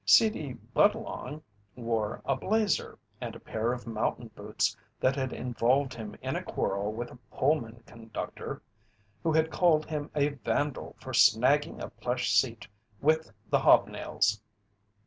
C. 0.03 0.31
D. 0.31 0.53
Budlong 0.73 1.43
wore 1.75 2.23
a 2.25 2.35
"blazer" 2.35 2.97
and 3.21 3.35
a 3.35 3.39
pair 3.39 3.71
of 3.71 3.85
mountain 3.85 4.29
boots 4.29 4.75
that 4.99 5.15
had 5.15 5.31
involved 5.31 5.93
him 5.93 6.15
in 6.23 6.35
a 6.35 6.41
quarrel 6.41 6.91
with 6.91 7.11
a 7.11 7.17
Pullman 7.31 7.83
conductor, 7.85 8.63
who 9.21 9.31
had 9.31 9.51
called 9.51 9.85
him 9.85 10.09
a 10.15 10.29
vandal 10.29 10.95
for 10.99 11.13
snagging 11.13 11.79
a 11.83 11.89
plush 11.91 12.31
seat 12.35 12.67
with 12.99 13.31
the 13.51 13.59
hob 13.59 13.87
nails. 13.87 14.41